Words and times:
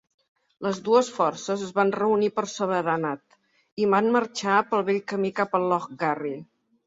Les 0.67 0.77
dues 0.85 1.09
forces 1.17 1.65
es 1.65 1.73
van 1.79 1.91
reunir 1.95 2.29
per 2.39 2.45
sobre 2.53 2.79
d'Annat 2.87 3.39
i 3.83 3.89
van 3.95 4.09
marxar 4.17 4.57
pel 4.71 4.85
vell 4.91 5.01
camí 5.13 5.31
cap 5.41 5.57
al 5.61 5.69
Loch 5.75 5.89
Garry. 6.05 6.35